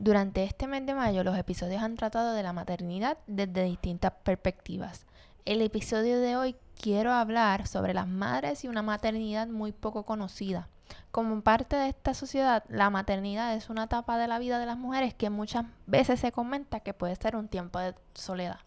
[0.00, 5.06] Durante este mes de mayo los episodios han tratado de la maternidad desde distintas perspectivas.
[5.44, 10.68] El episodio de hoy quiero hablar sobre las madres y una maternidad muy poco conocida.
[11.10, 14.78] Como parte de esta sociedad, la maternidad es una etapa de la vida de las
[14.78, 18.60] mujeres que muchas veces se comenta que puede ser un tiempo de soledad.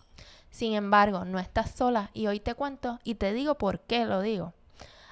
[0.50, 4.20] Sin embargo, no estás sola y hoy te cuento y te digo por qué lo
[4.20, 4.54] digo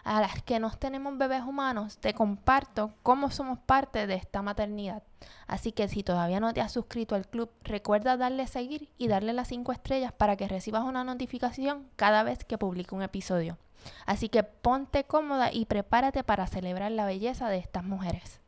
[0.10, 5.04] a las que no tenemos bebés humanos, te comparto cómo somos parte de esta maternidad.
[5.46, 9.33] Así que si todavía no te has suscrito al club, recuerda darle seguir y darle
[9.33, 13.60] las 5 estrellas para que recibas una notificación cada vez que publique un episodio.
[14.07, 18.39] Así que ponte cómoda y prepárate para celebrar la belleza de estas mujeres.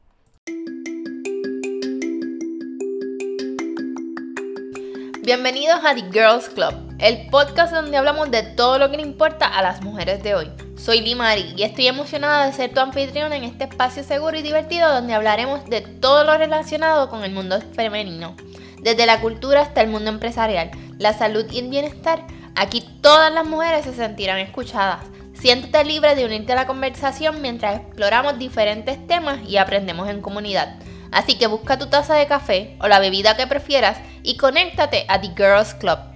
[5.23, 9.47] Bienvenidos a The Girls Club, el podcast donde hablamos de todo lo que le importa
[9.47, 10.51] a las mujeres de hoy.
[10.77, 14.93] Soy Limari y estoy emocionada de ser tu anfitrión en este espacio seguro y divertido
[14.93, 18.35] donde hablaremos de todo lo relacionado con el mundo femenino,
[18.83, 20.69] desde la cultura hasta el mundo empresarial,
[20.99, 22.27] la salud y el bienestar.
[22.55, 25.03] Aquí todas las mujeres se sentirán escuchadas.
[25.33, 30.75] Siéntete libre de unirte a la conversación mientras exploramos diferentes temas y aprendemos en comunidad.
[31.11, 35.19] Así que busca tu taza de café o la bebida que prefieras y conéctate a
[35.19, 36.10] The Girls Club.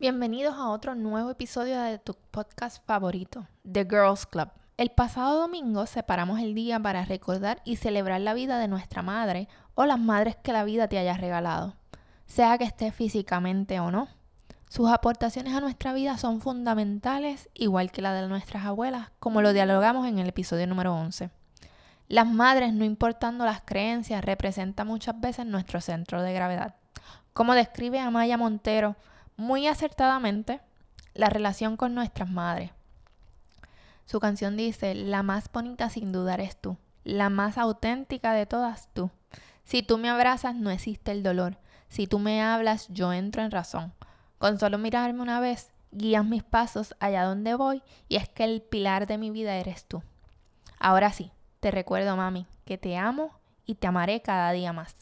[0.00, 4.48] Bienvenidos a otro nuevo episodio de tu podcast favorito, The Girls Club.
[4.78, 9.46] El pasado domingo separamos el día para recordar y celebrar la vida de nuestra madre
[9.74, 11.76] o las madres que la vida te haya regalado,
[12.24, 14.08] sea que esté físicamente o no.
[14.70, 19.52] Sus aportaciones a nuestra vida son fundamentales, igual que la de nuestras abuelas, como lo
[19.52, 21.28] dialogamos en el episodio número 11.
[22.08, 26.76] Las madres, no importando las creencias, representan muchas veces nuestro centro de gravedad.
[27.34, 28.96] Como describe Amaya Montero,
[29.40, 30.60] muy acertadamente
[31.14, 32.70] la relación con nuestras madres.
[34.04, 38.88] Su canción dice, la más bonita sin duda eres tú, la más auténtica de todas
[38.92, 39.10] tú.
[39.64, 41.56] Si tú me abrazas no existe el dolor,
[41.88, 43.92] si tú me hablas yo entro en razón.
[44.38, 48.60] Con solo mirarme una vez, guías mis pasos allá donde voy y es que el
[48.60, 50.02] pilar de mi vida eres tú.
[50.78, 53.30] Ahora sí, te recuerdo mami, que te amo
[53.64, 54.94] y te amaré cada día más.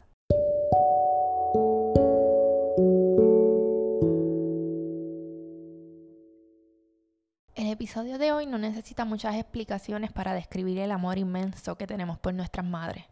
[7.89, 12.35] Episodio de hoy no necesita muchas explicaciones para describir el amor inmenso que tenemos por
[12.35, 13.07] nuestras madres.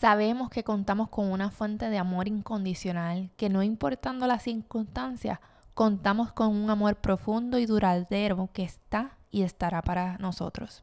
[0.00, 5.38] Sabemos que contamos con una fuente de amor incondicional, que no importando las circunstancias,
[5.74, 10.82] contamos con un amor profundo y duradero que está y estará para nosotros,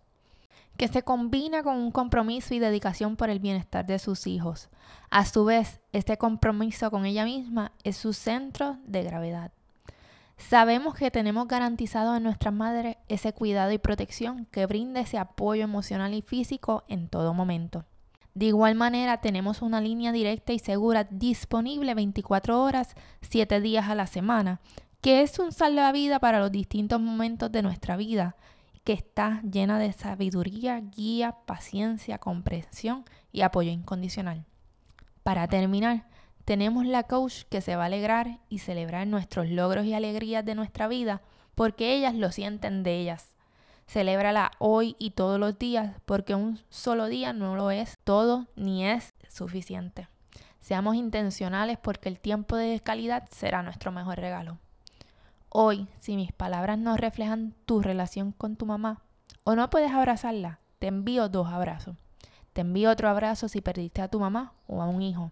[0.78, 4.70] que se combina con un compromiso y dedicación por el bienestar de sus hijos.
[5.10, 9.52] A su vez, este compromiso con ella misma es su centro de gravedad.
[10.50, 15.64] Sabemos que tenemos garantizado a nuestras madres ese cuidado y protección que brinda ese apoyo
[15.64, 17.86] emocional y físico en todo momento.
[18.34, 23.96] De igual manera, tenemos una línea directa y segura disponible 24 horas, 7 días a
[23.96, 24.62] la semana,
[25.00, 28.36] que es un salvavidas para los distintos momentos de nuestra vida,
[28.84, 34.46] que está llena de sabiduría, guía, paciencia, comprensión y apoyo incondicional.
[35.24, 36.08] Para terminar,
[36.46, 40.56] tenemos la coach que se va a alegrar y celebrar nuestros logros y alegrías de
[40.56, 41.22] nuestra vida
[41.56, 43.36] porque ellas lo sienten de ellas.
[43.88, 48.86] Celébrala hoy y todos los días porque un solo día no lo es todo ni
[48.86, 50.08] es suficiente.
[50.60, 54.58] Seamos intencionales porque el tiempo de calidad será nuestro mejor regalo.
[55.50, 59.02] Hoy, si mis palabras no reflejan tu relación con tu mamá
[59.44, 61.98] o no puedes abrazarla, te envío dos abrazos.
[62.54, 65.32] Te envío otro abrazo si perdiste a tu mamá o a un hijo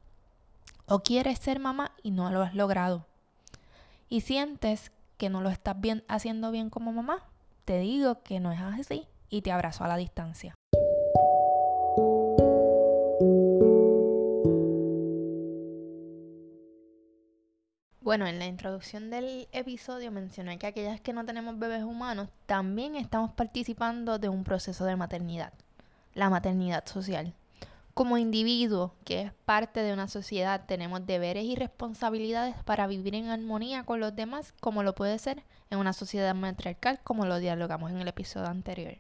[0.90, 3.06] o quieres ser mamá y no lo has logrado.
[4.10, 5.76] Y sientes que no lo estás
[6.08, 7.24] haciendo bien como mamá,
[7.66, 10.56] te digo que no es así y te abrazo a la distancia.
[18.02, 22.96] Bueno, en la introducción del episodio mencioné que aquellas que no tenemos bebés humanos también
[22.96, 25.54] estamos participando de un proceso de maternidad,
[26.16, 27.36] la maternidad social.
[28.00, 33.28] Como individuo que es parte de una sociedad, tenemos deberes y responsabilidades para vivir en
[33.28, 37.92] armonía con los demás, como lo puede ser en una sociedad matriarcal, como lo dialogamos
[37.92, 38.96] en el episodio anterior.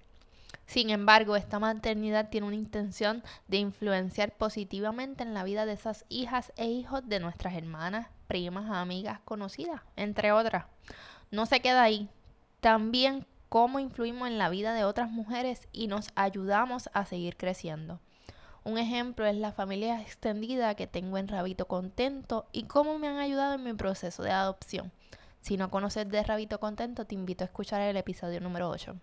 [0.66, 6.04] Sin embargo, esta maternidad tiene una intención de influenciar positivamente en la vida de esas
[6.10, 10.66] hijas e hijos de nuestras hermanas, primas, amigas, conocidas, entre otras.
[11.31, 12.10] No se queda ahí.
[12.60, 18.02] También cómo influimos en la vida de otras mujeres y nos ayudamos a seguir creciendo.
[18.63, 23.17] Un ejemplo es la familia extendida que tengo en Rabito Contento y cómo me han
[23.17, 24.91] ayudado en mi proceso de adopción.
[25.41, 28.95] Si no conoces de Rabito Contento, te invito a escuchar el episodio número 8.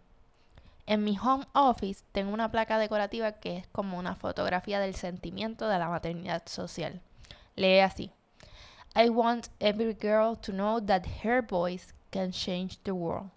[0.87, 5.67] En mi home office tengo una placa decorativa que es como una fotografía del sentimiento
[5.69, 7.01] de la maternidad social.
[7.57, 8.13] Lee así.
[8.95, 13.31] I want every girl to know that her voice can change the world.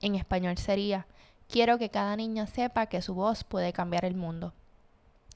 [0.00, 1.06] En español sería,
[1.48, 4.52] quiero que cada niña sepa que su voz puede cambiar el mundo.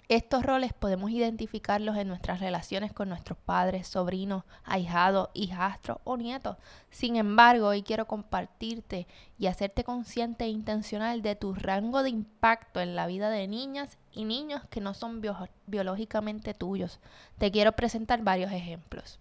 [0.08, 6.56] Estos roles podemos identificarlos en nuestras relaciones con nuestros padres, sobrinos, ahijados, hijastros o nietos.
[6.88, 9.06] Sin embargo, hoy quiero compartirte
[9.36, 13.98] y hacerte consciente e intencional de tu rango de impacto en la vida de niñas
[14.10, 15.20] y niños que no son
[15.66, 17.00] biológicamente tuyos.
[17.36, 19.20] Te quiero presentar varios ejemplos.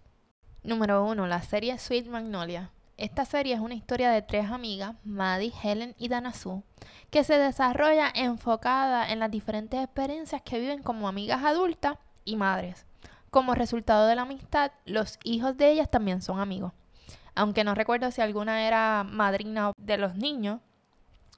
[0.62, 1.26] Número 1.
[1.26, 2.72] La serie Sweet Magnolia.
[2.98, 6.64] Esta serie es una historia de tres amigas, Maddie, Helen y Dana Sue,
[7.10, 12.86] que se desarrolla enfocada en las diferentes experiencias que viven como amigas adultas y madres.
[13.30, 16.72] Como resultado de la amistad, los hijos de ellas también son amigos.
[17.36, 20.60] Aunque no recuerdo si alguna era madrina de los niños,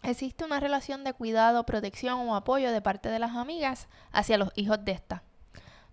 [0.03, 4.51] existe una relación de cuidado, protección o apoyo de parte de las amigas hacia los
[4.57, 5.21] hijos de estas.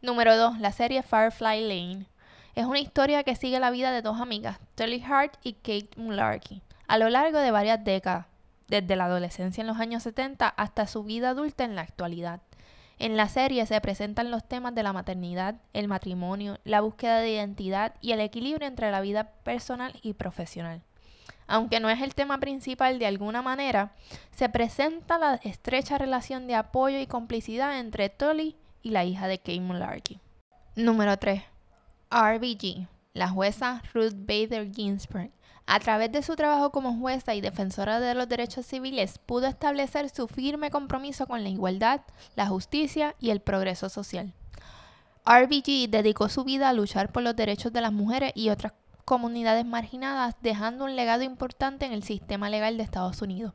[0.01, 0.59] Número 2.
[0.59, 2.07] La serie Firefly Lane.
[2.57, 6.63] Es una historia que sigue la vida de dos amigas, Tully Hart y Kate Mularkey,
[6.87, 8.25] a lo largo de varias décadas,
[8.67, 12.41] desde la adolescencia en los años 70 hasta su vida adulta en la actualidad.
[12.97, 17.29] En la serie se presentan los temas de la maternidad, el matrimonio, la búsqueda de
[17.29, 20.81] identidad y el equilibrio entre la vida personal y profesional.
[21.45, 23.91] Aunque no es el tema principal de alguna manera,
[24.31, 29.37] se presenta la estrecha relación de apoyo y complicidad entre Tully y la hija de
[29.37, 30.19] Kate Mularkey.
[30.75, 31.43] Número 3.
[32.09, 35.31] RBG, la jueza Ruth Bader Ginsburg,
[35.65, 40.09] a través de su trabajo como jueza y defensora de los derechos civiles, pudo establecer
[40.09, 42.01] su firme compromiso con la igualdad,
[42.37, 44.33] la justicia y el progreso social.
[45.25, 48.71] RBG dedicó su vida a luchar por los derechos de las mujeres y otras
[49.03, 53.53] comunidades marginadas, dejando un legado importante en el sistema legal de Estados Unidos.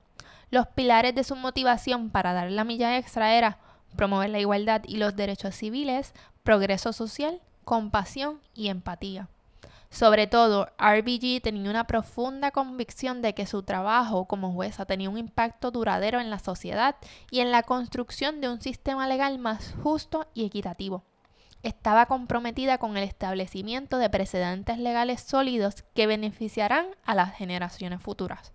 [0.50, 3.58] Los pilares de su motivación para dar la milla extra era
[3.96, 6.12] promover la igualdad y los derechos civiles,
[6.42, 9.28] progreso social compasión y empatía.
[9.92, 15.18] Sobre todo, RBG tenía una profunda convicción de que su trabajo como jueza tenía un
[15.18, 16.96] impacto duradero en la sociedad
[17.30, 21.04] y en la construcción de un sistema legal más justo y equitativo.
[21.62, 28.50] Estaba comprometida con el establecimiento de precedentes legales sólidos que beneficiarán a las generaciones futuras.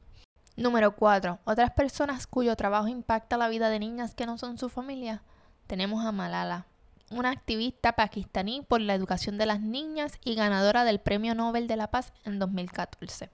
[0.55, 1.37] Número 4.
[1.45, 5.21] Otras personas cuyo trabajo impacta la vida de niñas que no son su familia.
[5.67, 6.65] Tenemos a Malala,
[7.09, 11.77] una activista pakistaní por la educación de las niñas y ganadora del Premio Nobel de
[11.77, 13.29] la Paz en 2014.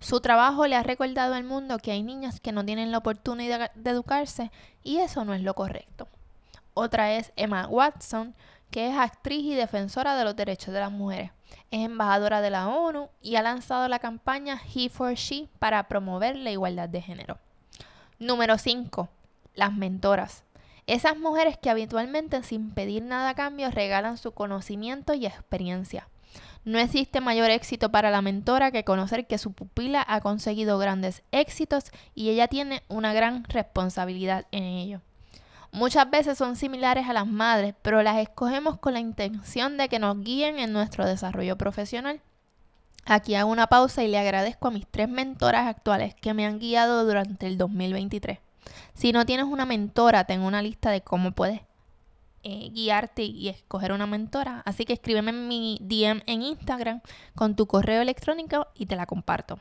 [0.00, 3.72] Su trabajo le ha recordado al mundo que hay niñas que no tienen la oportunidad
[3.74, 4.50] de educarse
[4.82, 6.08] y eso no es lo correcto.
[6.74, 8.34] Otra es Emma Watson,
[8.70, 11.32] que es actriz y defensora de los derechos de las mujeres.
[11.70, 16.36] Es embajadora de la ONU y ha lanzado la campaña He for She para promover
[16.36, 17.38] la igualdad de género.
[18.18, 19.08] Número 5.
[19.54, 20.44] Las mentoras.
[20.88, 26.08] Esas mujeres que habitualmente sin pedir nada a cambio regalan su conocimiento y experiencia.
[26.64, 31.24] No existe mayor éxito para la mentora que conocer que su pupila ha conseguido grandes
[31.30, 35.02] éxitos y ella tiene una gran responsabilidad en ello.
[35.72, 39.98] Muchas veces son similares a las madres, pero las escogemos con la intención de que
[39.98, 42.22] nos guíen en nuestro desarrollo profesional.
[43.04, 46.58] Aquí hago una pausa y le agradezco a mis tres mentoras actuales que me han
[46.58, 48.38] guiado durante el 2023.
[48.94, 51.62] Si no tienes una mentora, tengo una lista de cómo puedes
[52.42, 54.62] eh, guiarte y escoger una mentora.
[54.64, 57.00] Así que escríbeme en mi DM en Instagram
[57.34, 59.58] con tu correo electrónico y te la comparto.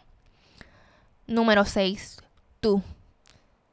[1.25, 2.21] Número 6.
[2.59, 2.81] Tú.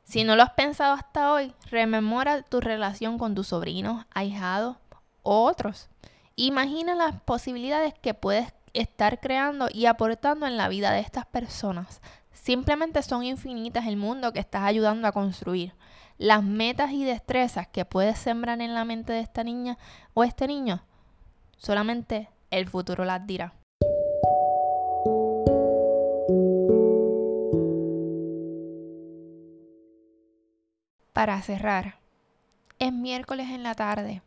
[0.05, 4.77] Si no lo has pensado hasta hoy, rememora tu relación con tus sobrinos, ahijados
[5.23, 5.89] o otros.
[6.37, 12.01] Imagina las posibilidades que puedes estar creando y aportando en la vida de estas personas.
[12.35, 15.73] Simplemente son infinitas el mundo que estás ayudando a construir.
[16.19, 19.79] Las metas y destrezas que puedes sembrar en la mente de esta niña
[20.13, 20.85] o este niño,
[21.57, 23.55] solamente el futuro las dirá.
[31.13, 31.97] Para cerrar,
[32.79, 34.23] es miércoles en la tarde.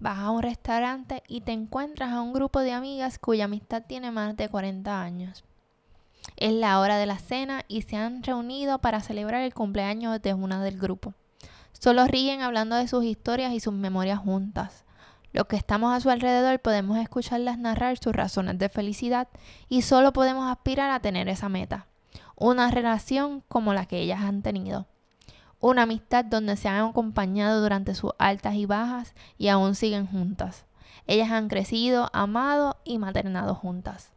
[0.00, 4.10] Vas a un restaurante y te encuentras a un grupo de amigas cuya amistad tiene
[4.10, 5.44] más de 40 años.
[6.36, 10.34] Es la hora de la cena y se han reunido para celebrar el cumpleaños de
[10.34, 11.14] una del grupo.
[11.72, 14.84] Solo ríen hablando de sus historias y sus memorias juntas.
[15.32, 19.28] Los que estamos a su alrededor podemos escucharlas narrar sus razones de felicidad
[19.68, 21.86] y solo podemos aspirar a tener esa meta.
[22.36, 24.86] Una relación como la que ellas han tenido.
[25.60, 30.66] Una amistad donde se han acompañado durante sus altas y bajas y aún siguen juntas.
[31.06, 34.13] Ellas han crecido, amado y maternado juntas.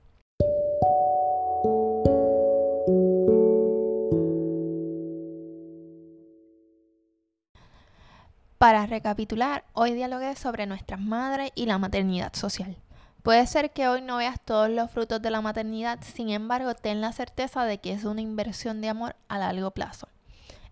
[8.67, 12.75] Para recapitular, hoy dialogué sobre nuestras madres y la maternidad social.
[13.23, 16.99] Puede ser que hoy no veas todos los frutos de la maternidad, sin embargo, ten
[16.99, 20.09] la certeza de que es una inversión de amor a largo plazo.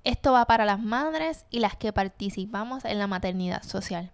[0.04, 4.12] Esto va para las madres y las que participamos en la maternidad social.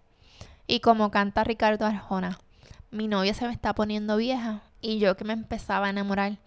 [0.68, 2.38] Y como canta Ricardo Arjona,
[2.92, 6.38] mi novia se me está poniendo vieja y yo que me empezaba a enamorar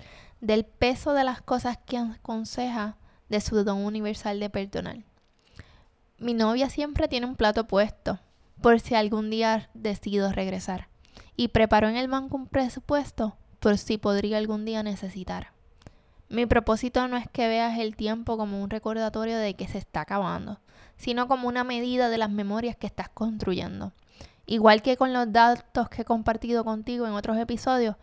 [0.41, 2.97] del peso de las cosas que aconseja
[3.29, 4.99] de su don universal de perdonar.
[6.25, 8.19] Mi novia siempre tiene un plato puesto
[8.63, 10.89] por si algún día decido regresar
[11.37, 15.53] y preparó en el banco un presupuesto por si podría algún día necesitar.
[16.31, 20.01] Mi propósito no es que veas el tiempo como un recordatorio de que se está
[20.01, 20.61] acabando,
[20.97, 23.93] sino como una medida de las memorias que estás construyendo.
[24.47, 27.97] Igual que con los datos que he compartido contigo en otros episodios,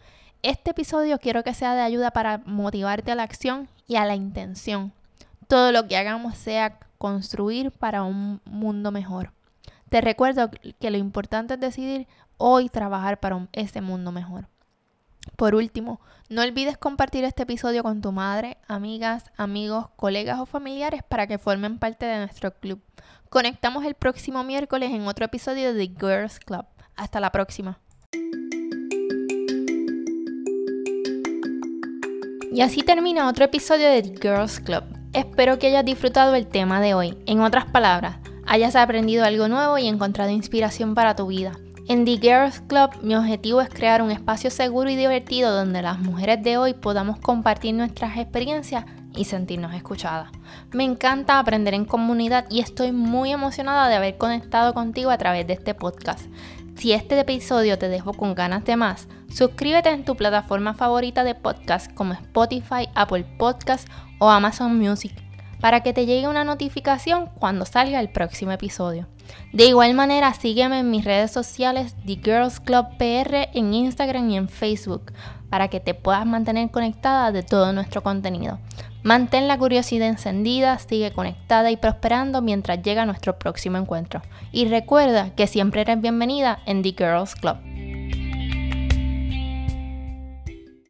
[0.44, 4.14] este episodio quiero que sea de ayuda para motivarte a la acción y a la
[4.14, 4.94] intención.
[5.48, 9.34] Todo lo que hagamos sea construir para un mundo mejor.
[9.90, 14.48] Te recuerdo que lo importante es decidir hoy trabajar para ese mundo mejor.
[15.36, 21.02] Por último, no olvides compartir este episodio con tu madre, amigas, amigos, colegas o familiares
[21.02, 22.80] para que formen parte de nuestro club.
[23.32, 26.66] Conectamos el próximo miércoles en otro episodio de Girls Club.
[26.96, 27.80] Hasta la próxima.
[32.54, 35.01] Y así termina otro episodio de The Girls Club.
[35.14, 37.18] Espero que hayas disfrutado el tema de hoy.
[37.26, 38.16] En otras palabras,
[38.48, 41.52] hayas aprendido algo nuevo y encontrado inspiración para tu vida.
[41.90, 46.00] En The Girls Club mi objetivo es crear un espacio seguro y divertido donde las
[46.00, 50.30] mujeres de hoy podamos compartir nuestras experiencias y sentirnos escuchadas.
[50.72, 55.46] Me encanta aprender en comunidad y estoy muy emocionada de haber conectado contigo a través
[55.46, 56.26] de este podcast.
[56.78, 61.36] Si este episodio te dejó con ganas de más, suscríbete en tu plataforma favorita de
[61.36, 63.90] podcast como Spotify, Apple Podcast
[64.22, 65.12] o Amazon Music
[65.60, 69.08] para que te llegue una notificación cuando salga el próximo episodio.
[69.52, 74.38] De igual manera, sígueme en mis redes sociales The Girls Club PR en Instagram y
[74.38, 75.12] en Facebook
[75.50, 78.60] para que te puedas mantener conectada de todo nuestro contenido.
[79.04, 84.22] Mantén la curiosidad encendida, sigue conectada y prosperando mientras llega nuestro próximo encuentro.
[84.52, 87.58] Y recuerda que siempre eres bienvenida en The Girls Club.